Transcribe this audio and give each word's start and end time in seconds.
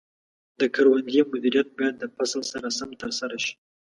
د 0.59 0.61
کروندې 0.75 1.21
مدیریت 1.33 1.67
باید 1.77 1.95
د 1.99 2.03
فصل 2.15 2.41
سره 2.51 2.67
سم 2.77 2.89
ترسره 3.01 3.37
شي. 3.43 3.53